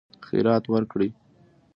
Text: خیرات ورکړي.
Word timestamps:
خیرات 0.27 0.63
ورکړي. 0.71 1.09